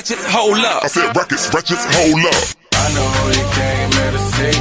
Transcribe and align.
wretches, 0.00 0.24
hold 0.26 0.58
up. 0.58 0.84
I 0.84 0.86
said 0.86 1.14
rackets, 1.14 1.52
wretches, 1.52 1.84
hold 1.84 2.24
up. 2.24 2.44
I 2.72 2.86
know 2.96 3.10
you 3.36 3.46
came 3.60 3.90
here 3.98 4.12
to 4.16 4.22
see. 4.34 4.56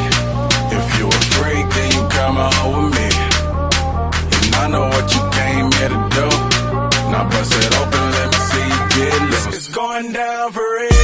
If 0.76 1.00
you 1.00 1.08
a 1.08 1.20
freak, 1.36 1.66
then 1.76 1.90
you 1.96 2.04
come 2.10 2.38
on 2.38 2.84
with 2.84 2.92
me. 3.00 3.10
And 4.44 4.56
I 4.56 4.68
know 4.68 4.86
what 4.94 5.08
you 5.16 5.24
came 5.40 5.72
here 5.80 5.92
to 5.96 6.02
do. 6.18 6.28
Now 7.12 7.24
bust 7.30 7.54
it 7.56 7.72
open, 7.80 8.06
let 8.18 8.28
me 8.34 8.40
see 8.52 8.68
you 8.68 8.82
get 8.96 9.22
loose. 9.32 9.48
It's 9.56 9.68
going 9.70 10.12
down 10.12 10.52
for 10.52 10.60
real. 10.60 10.99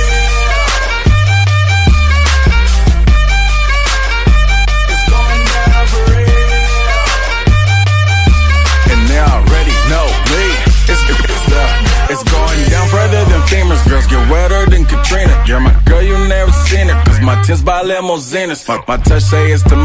It's 12.16 12.24
going 12.31 12.64
down 12.72 12.88
further 12.88 13.24
than 13.28 13.42
famous 13.48 13.81
girls 13.88 14.08
get 14.08 14.24
wetter 14.31 14.64
than 14.70 14.86
Katrina. 14.86 15.36
You're 15.46 15.59
my 15.59 15.76
girl, 15.84 16.02
you 16.02 16.18
never 16.28 16.52
seen 16.52 16.88
it. 16.88 16.98
Cause 17.06 17.20
my 17.20 17.36
tins 17.44 17.62
by 17.62 17.81
limousines. 17.84 18.68
My, 18.68 18.81
my 18.88 18.98
touch 18.98 19.24
say 19.24 19.52
it's 19.52 19.64
the. 19.64 19.76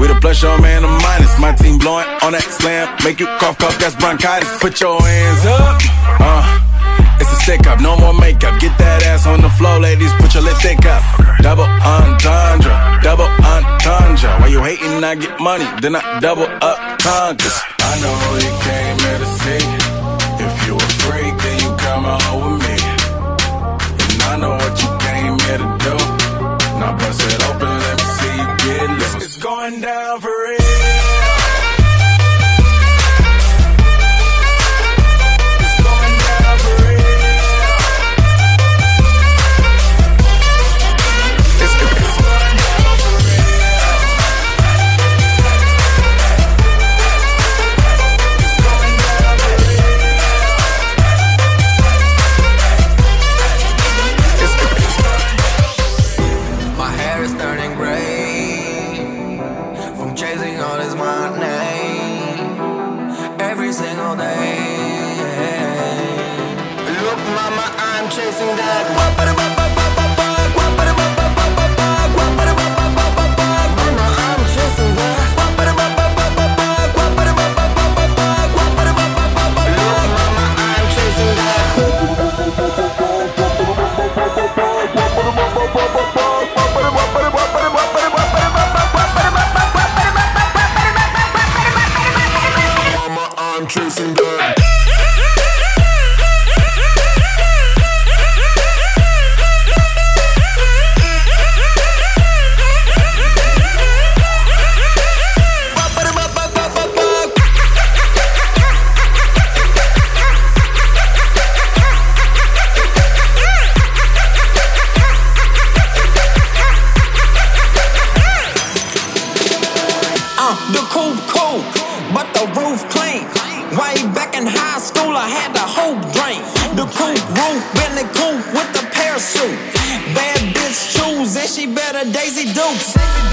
We 0.00 0.08
the 0.08 0.16
plus 0.20 0.42
your 0.42 0.58
man, 0.60 0.82
the 0.82 0.88
minus. 0.88 1.38
My 1.38 1.52
team 1.52 1.78
blowing 1.78 2.08
on 2.24 2.32
that 2.32 2.42
slam. 2.42 2.88
Make 3.04 3.20
you 3.20 3.26
cough, 3.38 3.58
cough, 3.58 3.78
that's 3.78 3.94
bronchitis. 3.96 4.48
Put 4.60 4.80
your 4.80 5.00
hands 5.00 5.44
up. 5.46 5.76
Uh. 6.20 6.64
It's 7.20 7.32
a 7.32 7.36
stick 7.42 7.66
up, 7.66 7.80
no 7.80 7.96
more 7.96 8.14
makeup. 8.14 8.60
Get 8.60 8.78
that 8.78 9.02
ass 9.04 9.26
on 9.26 9.42
the 9.42 9.50
floor, 9.50 9.80
ladies. 9.80 10.12
Put 10.22 10.34
your 10.34 10.44
lipstick 10.44 10.86
up. 10.86 11.02
Double 11.42 11.66
entendre, 11.82 12.72
double 13.02 13.28
entendre. 13.42 14.30
Why 14.38 14.46
you 14.46 14.62
hating? 14.62 15.02
I 15.02 15.16
get 15.16 15.38
money, 15.40 15.66
then 15.82 15.96
I 15.96 16.20
double 16.20 16.46
up 16.46 16.78
conquers. 17.02 17.58
I 17.80 18.00
know 18.00 18.14
you 18.38 18.52
came 18.62 18.98
here 19.02 19.18
to 19.18 19.28
see. 19.42 19.77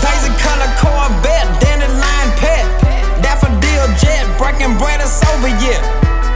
Daisy 0.05 0.29
color 0.37 0.69
Corvette, 0.77 1.49
dandelion 1.57 2.27
pet. 2.37 2.65
Daffodil 3.25 3.89
jet, 3.97 4.25
breaking 4.37 4.77
bread 4.77 5.01
is 5.01 5.17
over 5.33 5.49
yet. 5.65 5.81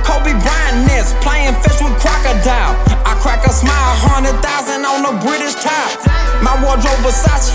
Kobe 0.02 0.34
Bryant 0.42 0.90
nest, 0.90 1.14
playing 1.22 1.54
fish 1.62 1.78
with 1.78 1.94
crocodile. 2.02 2.74
I 3.06 3.14
crack 3.22 3.46
a 3.46 3.54
smile, 3.54 3.94
hundred 4.10 4.34
thousand 4.42 4.82
on 4.90 5.06
the 5.06 5.14
British 5.22 5.54
top. 5.62 6.02
My 6.42 6.58
wardrobe 6.66 6.98
Versace. 7.06 7.54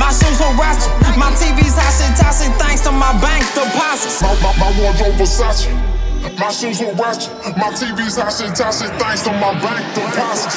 My 0.00 0.08
shoes 0.10 0.40
are 0.40 0.54
ratchet. 0.56 0.88
My 1.20 1.28
TV's 1.36 1.76
hashing, 1.76 2.14
tossing 2.16 2.52
thanks 2.56 2.80
to 2.88 2.90
my 2.90 3.12
bank 3.20 3.44
deposits. 3.52 4.22
My, 4.22 4.32
my, 4.40 4.52
my 4.56 4.70
wardrobe 4.80 5.20
Versace. 5.20 5.68
My 6.40 6.50
shoes 6.50 6.80
were 6.80 6.94
ratchet. 6.96 7.30
My 7.60 7.68
TV's 7.76 8.16
hashing, 8.16 8.52
tashing 8.56 8.90
thanks 8.98 9.22
to 9.28 9.32
my 9.36 9.52
bank 9.60 9.84
deposits. 9.94 10.56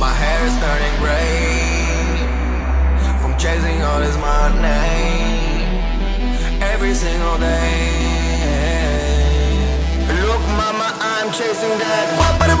My 0.00 0.10
hair 0.10 0.40
is 0.48 0.54
turning 0.64 0.96
gray 0.98 1.63
from 1.63 1.63
chasing 3.44 3.82
all 3.82 4.00
this 4.00 4.16
money 4.16 5.66
every 6.72 6.94
single 6.94 7.36
day. 7.36 7.90
Look, 10.26 10.40
mama, 10.56 10.96
I'm 10.98 11.30
chasing 11.30 11.78
that. 11.78 12.38
Mama, 12.40 12.54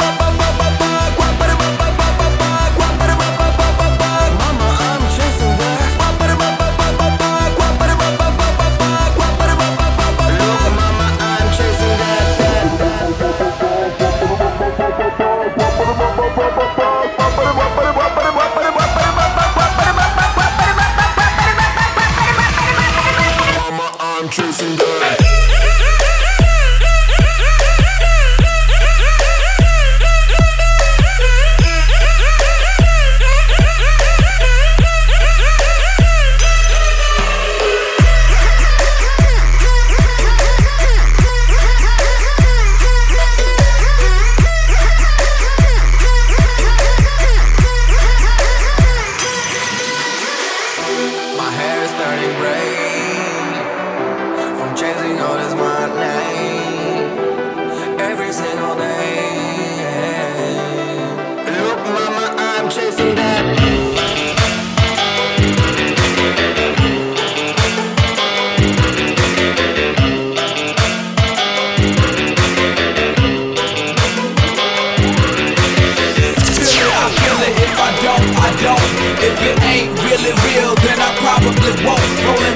If 79.44 79.58
it 79.58 79.62
ain't 79.62 79.92
really 80.00 80.32
real, 80.48 80.74
then 80.76 80.98
I 80.98 81.12
probably 81.20 81.84
won't. 81.84 82.00
Rolling 82.24 82.53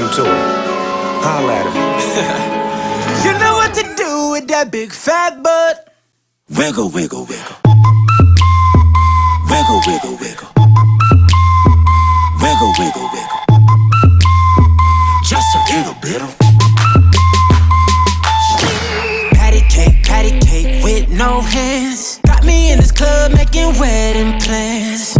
something 0.00 0.24
to 0.24 0.30
her. 0.30 1.22
Holla 1.22 1.52
at 1.52 1.66
her. 1.66 3.24
you 3.24 3.32
know 3.38 3.54
what 3.54 3.74
to 3.74 3.82
do 3.96 4.30
with 4.32 4.48
that 4.48 4.70
big 4.70 4.92
fat 4.92 5.42
butt. 5.42 5.94
Wiggle, 6.48 6.90
wiggle, 6.90 7.26
wiggle. 7.26 7.56
Wiggle, 9.50 9.80
wiggle, 9.86 10.16
wiggle. 10.20 10.48
Wiggle, 12.40 12.72
wiggle, 12.78 13.08
wiggle. 13.12 13.40
Just 15.24 15.48
a 15.54 15.60
little 15.72 15.94
bit 16.00 16.22
of. 16.22 16.36
Patty 19.32 19.60
cake, 19.68 20.04
patty 20.04 20.38
cake 20.40 20.82
with 20.82 21.08
no 21.10 21.40
hands. 21.40 22.20
Got 22.26 22.44
me 22.44 22.72
in 22.72 22.78
this 22.78 22.92
club 22.92 23.32
making 23.32 23.78
wedding 23.78 24.40
plans. 24.40 25.19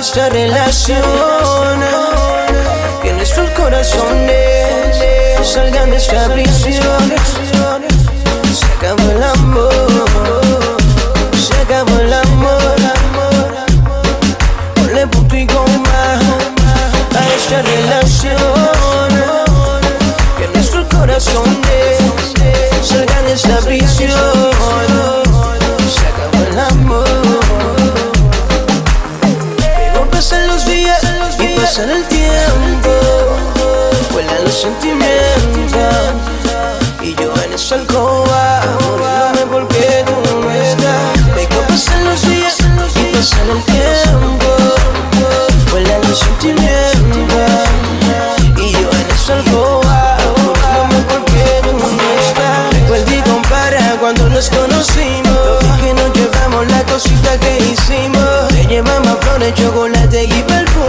esta 0.00 0.30
relación. 0.30 1.02
Que 3.02 3.12
nuestros 3.12 3.50
corazones 3.50 4.96
salgan 5.42 5.90
de 5.90 5.96
esta 5.98 6.26
prisión. 6.32 7.12
Se 8.58 8.66
acabó 8.76 9.10
el 9.10 9.22
amor, 9.22 9.70
se 11.36 11.54
acabó 11.60 12.00
el 12.00 12.12
amor. 12.14 12.76
Ponle 14.74 15.06
punto 15.06 15.36
y 15.36 15.46
coma 15.46 16.18
a 17.14 17.34
esta 17.36 17.60
relación. 17.60 19.10
Que 20.38 20.48
nuestros 20.54 20.86
corazones 20.88 21.69
el 59.50 59.54
chocolate 59.54 60.24
y 60.24 60.42
perfume. 60.42 60.79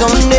Son 0.00 0.29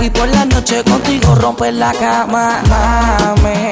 Y 0.00 0.08
por 0.08 0.26
la 0.28 0.46
noche 0.46 0.82
contigo 0.82 1.34
romper 1.34 1.74
la 1.74 1.92
cama, 1.92 2.62
mami. 2.70 3.70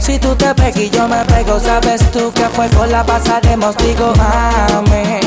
Si 0.00 0.18
tú 0.18 0.34
te 0.34 0.52
pegas 0.56 0.76
y 0.76 0.90
yo 0.90 1.06
me 1.06 1.24
pego 1.26 1.60
Sabes 1.60 2.00
tú 2.10 2.32
que 2.32 2.48
fue 2.48 2.66
por 2.68 2.88
la 2.88 3.04
pasaremos 3.04 3.76
Digo, 3.76 4.12
mami. 4.16 5.20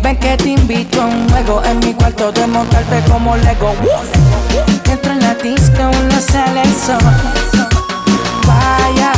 Ven 0.00 0.16
que 0.18 0.36
te 0.36 0.50
invito 0.50 1.02
a 1.02 1.06
un 1.06 1.28
juego 1.28 1.60
En 1.64 1.80
mi 1.80 1.92
cuarto 1.94 2.30
de 2.30 2.46
montarte 2.46 3.02
como 3.10 3.36
Lego. 3.36 3.74
Entro 4.88 5.10
en 5.10 5.20
la 5.20 5.34
disco, 5.34 5.82
no 5.82 6.20
sale 6.20 6.62
el 6.62 6.74
sol. 6.74 6.98
Vaya. 8.46 9.12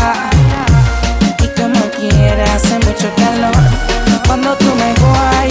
Y 1.38 1.60
como 1.60 1.80
quieras, 1.90 2.48
hace 2.54 2.78
mucho 2.78 3.10
calor. 3.14 3.52
Cuando 4.26 4.54
tú 4.56 4.74
me 4.74 4.94
guayas 4.94 5.47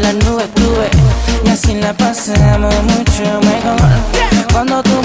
las 0.00 0.14
nubes 0.14 0.48
tuve 0.54 0.88
y 1.44 1.48
así 1.48 1.74
la 1.74 1.92
pasamos 1.94 2.74
mucho 2.84 3.40
mejor. 3.40 3.76
Cuando 4.52 4.82
tú 4.82 4.99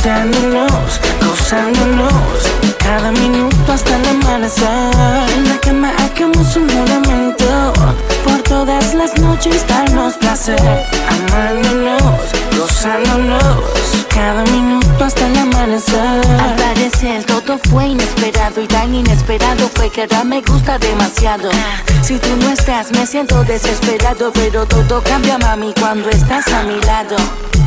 standing 0.00 0.44
alone 0.44 0.69
y 18.56 18.66
tan 18.66 18.94
inesperado 18.94 19.68
fue 19.74 19.90
que 19.90 20.02
ahora 20.02 20.24
me 20.24 20.40
gusta 20.40 20.78
demasiado. 20.78 21.50
Si 22.02 22.18
tú 22.18 22.28
no 22.36 22.50
estás 22.50 22.90
me 22.92 23.06
siento 23.06 23.44
desesperado, 23.44 24.32
pero 24.32 24.66
todo 24.66 25.02
cambia 25.02 25.38
mami 25.38 25.72
cuando 25.78 26.08
estás 26.10 26.48
a 26.48 26.62
mi 26.64 26.80
lado. 26.80 27.16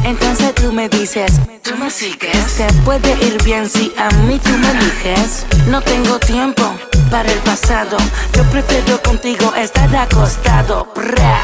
Entonces 0.03 0.53
tú 0.55 0.73
me 0.73 0.89
dices, 0.89 1.39
tú 1.61 1.75
me 1.77 1.89
sigues. 1.89 2.57
Te 2.57 2.65
puede 2.83 3.13
ir 3.25 3.41
bien 3.43 3.69
si 3.69 3.93
a 3.97 4.09
mí 4.25 4.39
tú 4.39 4.49
me 4.49 4.71
eliges. 4.71 5.45
No 5.67 5.81
tengo 5.81 6.19
tiempo 6.19 6.63
para 7.09 7.31
el 7.31 7.39
pasado. 7.39 7.97
Yo 8.35 8.43
prefiero 8.49 9.01
contigo 9.01 9.53
estar 9.55 9.95
acostado. 9.95 10.87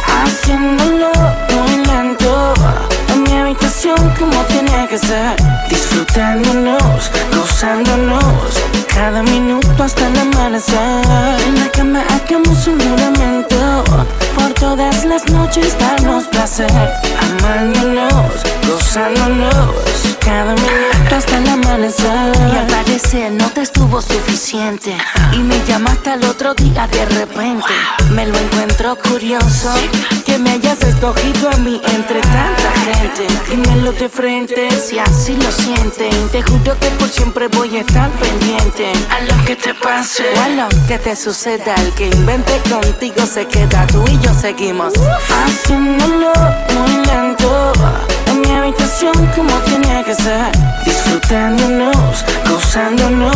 Haciéndolo 0.07 1.11
muy 1.53 1.85
lento 1.85 2.53
En 3.13 3.23
mi 3.23 3.31
habitación 3.31 3.97
como 4.17 4.41
tiene 4.45 4.87
que 4.87 4.97
ser 4.97 5.35
Disfrutándonos, 5.69 7.11
gozándonos 7.33 8.78
Cada 8.93 9.23
minuto 9.23 9.83
hasta 9.83 10.07
el 10.07 10.19
amanecer. 10.19 10.77
En 11.47 11.59
la 11.59 11.69
cama 11.71 12.03
hagamos 12.09 12.67
un 12.67 12.79
juramento 12.79 13.83
Por 14.35 14.53
todas 14.53 15.05
las 15.05 15.29
noches 15.29 15.77
darnos 15.79 16.25
placer. 16.25 16.71
Amándonos, 17.21 18.43
gozándonos. 18.67 19.75
Cada 20.19 20.53
minuto 20.55 20.88
hasta 21.15 21.37
el 21.37 21.47
amanecer 21.47 22.31
Y 22.53 22.57
al 22.57 22.67
parecer 22.67 23.31
no 23.31 23.49
te 23.49 23.61
estuvo 23.61 24.01
suficiente. 24.01 24.97
Y 25.33 25.39
me 25.39 25.59
llamaste 25.65 26.11
al 26.11 26.23
otro 26.25 26.53
día 26.53 26.87
de 26.87 27.05
repente. 27.05 27.73
Me 28.11 28.25
lo 28.25 28.37
encuentro 28.37 28.97
curioso 28.97 29.71
que 30.25 30.37
me 30.37 30.51
hayas 30.51 30.81
escogido 30.83 31.49
a 31.49 31.57
mí 31.57 31.81
entre 31.95 32.21
tanta 32.21 32.71
gente. 32.85 33.27
Dímelo 33.49 33.91
de 33.93 34.09
frente 34.09 34.69
si 34.71 34.99
así 34.99 35.35
lo 35.35 35.51
sienten. 35.51 36.29
Te 36.29 36.41
juro 36.41 36.77
que 36.79 36.89
por 36.97 37.09
siempre 37.09 37.47
voy 37.47 37.77
a 37.77 37.81
estar 37.81 38.09
pendiente. 38.11 38.91
A 39.09 39.21
lo 39.21 39.45
que 39.45 39.55
te 39.55 39.73
pase 39.73 40.23
o 40.35 40.41
a 40.41 40.49
lo 40.49 40.69
que 40.87 40.97
te 40.97 41.15
suceda. 41.15 41.75
El 41.75 41.91
que 41.93 42.07
invente 42.07 42.59
contigo 42.69 43.25
se 43.25 43.45
queda. 43.47 43.87
Tú 43.87 44.03
y 44.07 44.19
yo 44.19 44.33
seguimos. 44.33 44.93
Haciéndolo 45.29 46.33
muy 46.75 47.05
lento 47.05 47.73
En 48.09 48.18
mi 48.39 48.51
habitación 48.51 49.13
como 49.35 49.53
tiene 49.65 50.03
que 50.03 50.15
ser. 50.15 50.51
Disfrutándonos, 50.85 52.23
gozándonos 52.49 53.35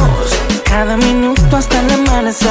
Cada 0.63 0.97
minuto 0.97 1.57
hasta 1.57 1.79
el 1.79 1.91
amanecer. 1.91 2.49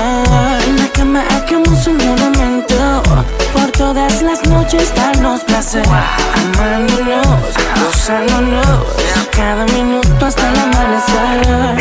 En 0.66 0.76
la 0.78 0.88
cama 0.92 1.22
hagamos 1.30 1.86
un 1.86 1.98
juramento 2.00 3.02
Por 3.52 3.70
todas 3.72 4.22
las 4.22 4.44
noches 4.46 4.94
darnos 4.94 5.40
placer. 5.42 5.84
Amándonos, 5.86 7.54
gozándonos 7.84 8.86
Cada 9.36 9.64
minuto 9.66 10.26
hasta 10.26 10.48
el 10.50 10.58
amanecer 10.60 11.71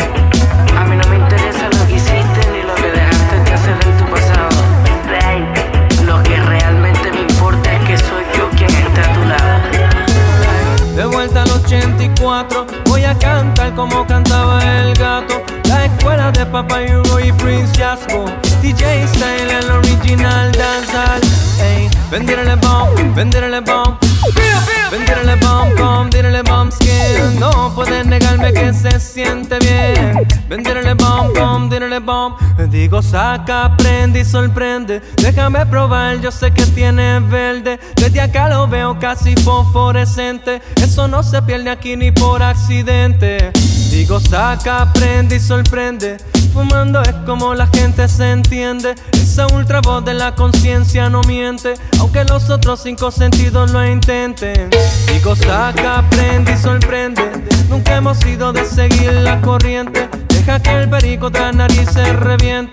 Digo, 32.92 33.00
saca, 33.00 33.74
prende 33.78 34.20
y 34.20 34.24
sorprende. 34.26 35.00
Déjame 35.16 35.64
probar, 35.64 36.20
yo 36.20 36.30
sé 36.30 36.50
que 36.50 36.66
tiene 36.66 37.20
verde. 37.20 37.80
Desde 37.96 38.20
acá 38.20 38.50
lo 38.50 38.68
veo 38.68 38.98
casi 38.98 39.34
fosforescente. 39.34 40.60
Eso 40.76 41.08
no 41.08 41.22
se 41.22 41.40
pierde 41.40 41.70
aquí 41.70 41.96
ni 41.96 42.12
por 42.12 42.42
accidente. 42.42 43.50
Digo, 43.88 44.20
saca, 44.20 44.92
prende 44.92 45.36
y 45.36 45.40
sorprende. 45.40 46.18
Fumando 46.52 47.00
es 47.00 47.14
como 47.24 47.54
la 47.54 47.66
gente 47.68 48.06
se 48.08 48.30
entiende. 48.30 48.94
Esa 49.12 49.46
ultra 49.46 49.80
voz 49.80 50.04
de 50.04 50.12
la 50.12 50.34
conciencia 50.34 51.08
no 51.08 51.22
miente. 51.22 51.72
Aunque 51.98 52.24
los 52.24 52.50
otros 52.50 52.82
cinco 52.82 53.10
sentidos 53.10 53.70
lo 53.70 53.86
intenten. 53.86 54.68
Digo, 55.10 55.34
saca, 55.34 56.04
prende 56.10 56.52
y 56.52 56.58
sorprende. 56.58 57.22
Nunca 57.70 57.96
hemos 57.96 58.18
sido 58.18 58.52
de 58.52 58.66
seguir 58.66 59.14
la 59.14 59.40
corriente. 59.40 60.10
Deja 60.28 60.60
que 60.60 60.70
el 60.76 60.90
perico 60.90 61.30
tras 61.30 61.54
nariz 61.54 61.88
se 61.90 62.04
reviente. 62.12 62.71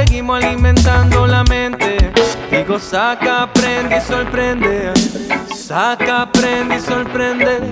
Seguimos 0.00 0.42
alimentando 0.42 1.26
la 1.26 1.44
mente. 1.44 1.98
Digo, 2.50 2.78
saca, 2.78 3.46
prende 3.52 3.98
y 3.98 4.00
sorprende. 4.00 4.92
Saca, 5.54 6.26
prende 6.32 6.76
y 6.76 6.80
sorprende. 6.80 7.70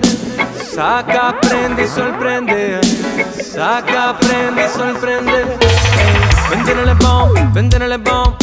Saca, 0.75 1.35
prende 1.41 1.85
y 1.85 1.87
sorprende. 1.87 2.81
Saca, 3.33 4.15
prende 4.19 4.63
y 4.63 4.69
sorprende. 4.69 5.57
Vendiéndole 6.51 6.93
bomb, 6.93 7.53
vendiéndole 7.53 7.97
bomb. 7.97 8.35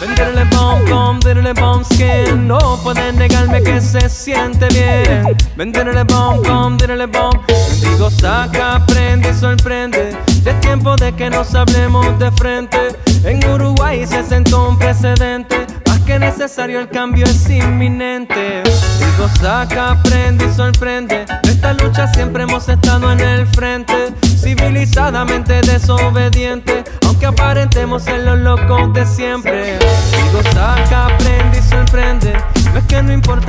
Vendiéndole 0.00 0.44
bomb, 0.50 0.90
bomb, 0.90 1.24
vendiéndole 1.24 1.54
bomb 1.54 1.82
skin. 1.84 2.46
No 2.46 2.78
puedes 2.82 3.14
negarme 3.14 3.62
que 3.62 3.80
se 3.80 4.10
siente 4.10 4.68
bien. 4.68 5.36
Vendiéndole 5.56 6.04
bomb, 6.04 6.46
bomb, 6.46 6.78
vendiéndole 6.78 7.06
bomb. 7.06 7.40
Digo, 7.80 8.10
saca, 8.10 8.84
prende 8.86 9.30
y 9.30 9.34
sorprende. 9.34 10.16
Es 10.44 10.60
tiempo 10.60 10.96
de 10.96 11.12
que 11.14 11.30
nos 11.30 11.54
hablemos 11.54 12.18
de 12.18 12.30
frente. 12.32 12.89
En 13.24 13.44
Uruguay 13.46 14.06
se 14.06 14.24
sentó 14.24 14.68
un 14.68 14.78
precedente. 14.78 15.66
Más 15.86 16.00
que 16.00 16.18
necesario, 16.18 16.80
el 16.80 16.88
cambio 16.88 17.26
es 17.26 17.48
inminente. 17.50 18.62
Digo, 18.98 19.28
saca, 19.40 20.00
prende 20.02 20.46
y 20.46 20.54
sorprende. 20.54 21.26
De 21.42 21.50
esta 21.50 21.74
lucha 21.74 22.12
siempre 22.14 22.44
hemos 22.44 22.68
estado 22.68 23.12
en 23.12 23.20
el 23.20 23.46
frente. 23.46 24.14
Civilizadamente 24.22 25.60
desobediente. 25.60 26.82
Aunque 27.06 27.26
aparentemos 27.26 28.04
ser 28.04 28.20
los 28.20 28.38
locos 28.38 28.92
de 28.94 29.04
siempre. 29.04 29.78
Digo, 29.78 30.42
saca, 30.52 31.08
prende 31.18 31.58
y 31.58 31.62
sorprende. 31.62 32.32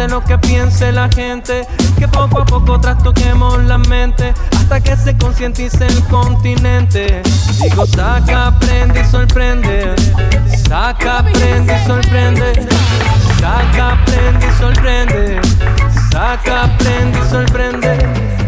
Importe 0.01 0.07
lo 0.07 0.23
que 0.23 0.37
piense 0.37 0.91
la 0.91 1.07
gente. 1.09 1.67
Que 1.97 2.07
poco 2.07 2.41
a 2.41 2.45
poco 2.45 2.79
trastoquemos 2.79 3.63
la 3.65 3.77
mente. 3.77 4.33
Hasta 4.51 4.79
que 4.79 4.95
se 4.95 5.15
concientice 5.17 5.85
el 5.85 6.03
continente. 6.05 7.21
Digo, 7.61 7.85
saca, 7.85 8.57
prende 8.59 9.01
y 9.01 9.05
sorprende. 9.05 9.95
Saca, 10.67 11.23
prende 11.33 11.75
y 11.75 11.85
sorprende. 11.85 12.67
Saca, 13.39 13.97
prende 14.05 14.47
y 14.47 14.59
sorprende. 14.59 15.41
Saca, 16.11 16.77
prende 16.77 17.19
y 17.19 17.29
sorprende. 17.29 18.40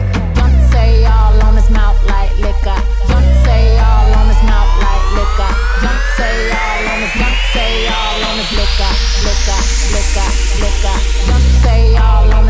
Say 7.54 7.88
all 7.88 8.24
on 8.30 8.38
his 8.40 8.52
liquor, 8.58 8.94
liquor, 9.22 9.62
liquor, 9.94 10.30
liquor. 10.64 10.98
Don't 11.30 11.50
say 11.62 11.96
all 11.98 12.34
on 12.34 12.43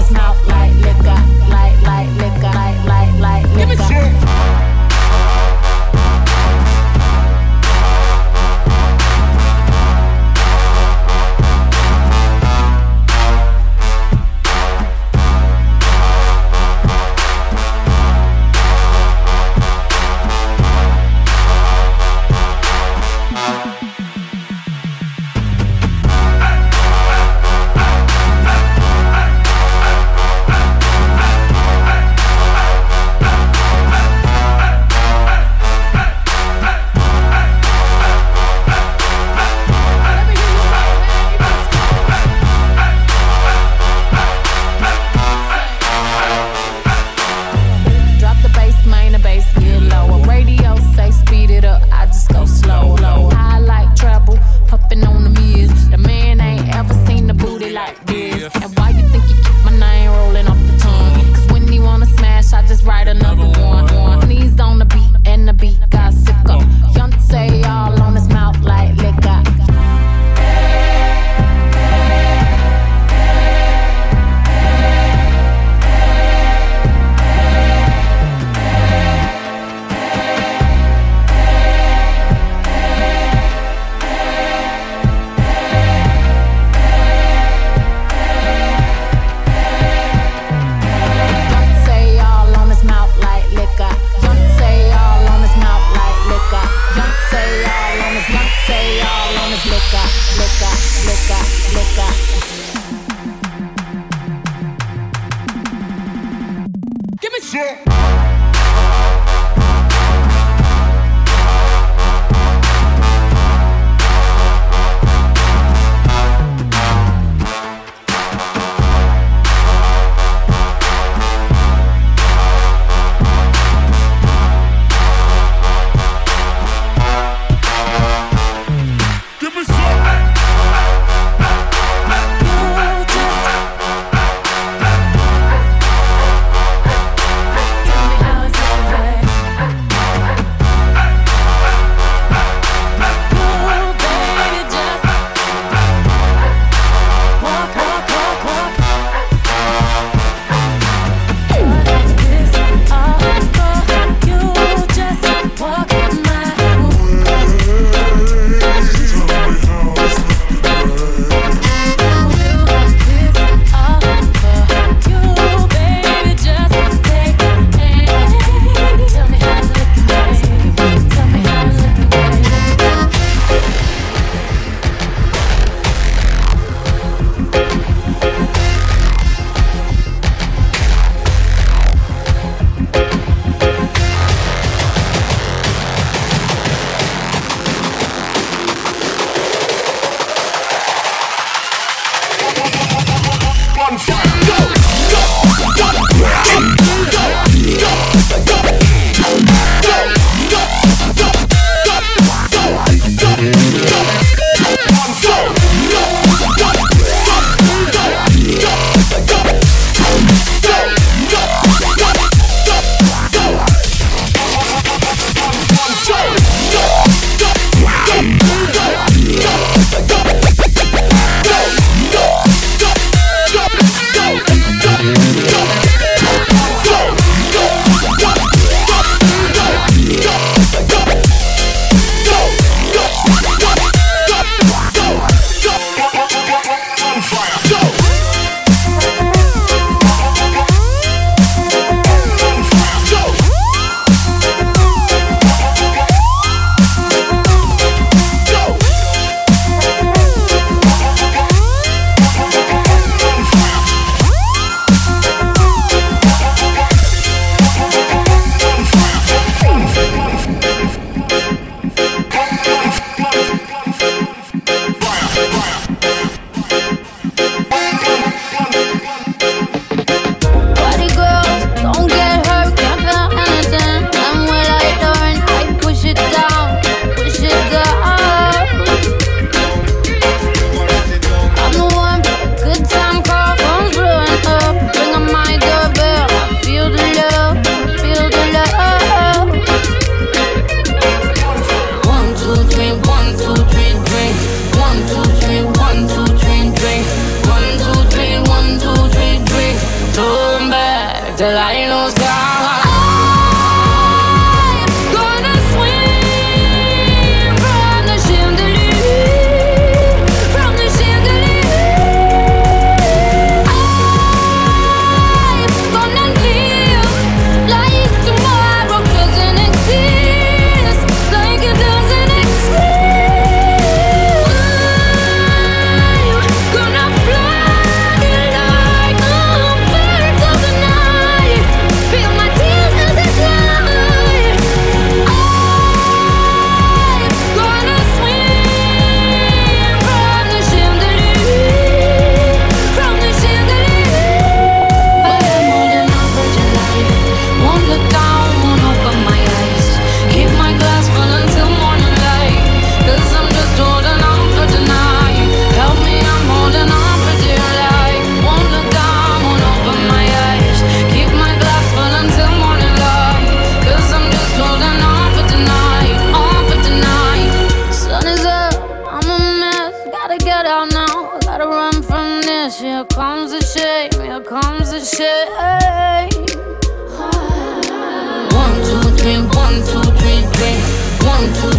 going 381.43 381.53
to 381.56 381.72